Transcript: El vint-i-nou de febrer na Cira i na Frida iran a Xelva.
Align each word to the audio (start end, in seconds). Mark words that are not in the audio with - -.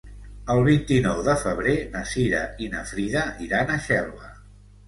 El 0.53 0.61
vint-i-nou 0.67 1.19
de 1.27 1.35
febrer 1.43 1.75
na 1.97 2.03
Cira 2.13 2.41
i 2.67 2.71
na 2.77 2.81
Frida 2.93 3.27
iran 3.49 3.75
a 3.77 3.81
Xelva. 3.91 4.35